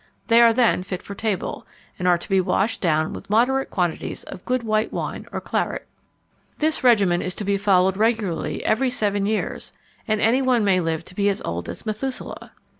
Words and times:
They 0.29 0.41
are 0.41 0.51
then 0.51 0.81
fit 0.81 1.03
for 1.03 1.13
table, 1.13 1.67
and 1.99 2.07
are 2.07 2.17
to 2.17 2.27
be 2.27 2.41
washed 2.41 2.81
down 2.81 3.13
with 3.13 3.29
moderate 3.29 3.69
quantities 3.69 4.23
of 4.23 4.43
good 4.45 4.63
white 4.63 4.91
wine 4.91 5.27
or 5.31 5.39
claret. 5.39 5.87
This 6.57 6.83
regimen 6.83 7.21
is 7.21 7.35
to 7.35 7.43
be 7.45 7.55
followed 7.55 7.95
regularly 7.97 8.65
every 8.65 8.89
seven 8.89 9.27
years, 9.27 9.73
and 10.07 10.19
any 10.19 10.41
one 10.41 10.63
may 10.65 10.79
live 10.79 11.05
to 11.05 11.13
be 11.13 11.29
as 11.29 11.39
old 11.45 11.69
as 11.69 11.85
Methuselah! 11.85 12.51